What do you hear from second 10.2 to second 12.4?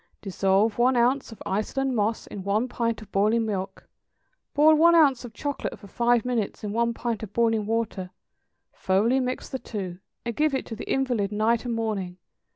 and give it to the invalid night and morning.